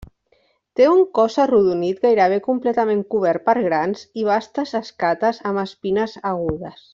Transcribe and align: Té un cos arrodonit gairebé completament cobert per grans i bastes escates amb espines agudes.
Té 0.77 0.85
un 0.91 1.01
cos 1.17 1.35
arrodonit 1.43 1.99
gairebé 2.05 2.39
completament 2.47 3.03
cobert 3.15 3.45
per 3.51 3.55
grans 3.69 4.03
i 4.23 4.27
bastes 4.31 4.75
escates 4.81 5.43
amb 5.51 5.63
espines 5.67 6.19
agudes. 6.33 6.83